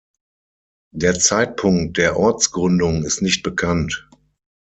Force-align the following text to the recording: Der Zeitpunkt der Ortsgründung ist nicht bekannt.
Der 0.95 1.19
Zeitpunkt 1.19 1.97
der 1.99 2.17
Ortsgründung 2.17 3.03
ist 3.03 3.21
nicht 3.21 3.43
bekannt. 3.43 4.09